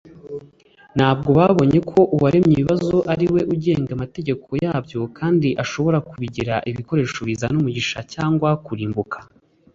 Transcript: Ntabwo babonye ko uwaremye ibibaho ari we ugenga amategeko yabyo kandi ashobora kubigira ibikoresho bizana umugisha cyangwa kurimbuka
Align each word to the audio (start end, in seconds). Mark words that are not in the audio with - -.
Ntabwo 0.97 1.29
babonye 1.39 1.79
ko 1.89 1.99
uwaremye 2.15 2.51
ibibaho 2.55 2.97
ari 3.13 3.25
we 3.33 3.41
ugenga 3.53 3.91
amategeko 3.93 4.47
yabyo 4.63 4.99
kandi 5.17 5.49
ashobora 5.63 5.97
kubigira 6.09 6.53
ibikoresho 6.71 7.19
bizana 7.27 7.55
umugisha 7.59 7.99
cyangwa 8.13 8.49
kurimbuka 8.65 9.17